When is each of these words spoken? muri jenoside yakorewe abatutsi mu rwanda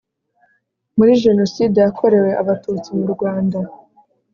muri 0.97 1.11
jenoside 1.23 1.77
yakorewe 1.85 2.29
abatutsi 2.41 2.89
mu 2.99 3.05
rwanda 3.13 3.57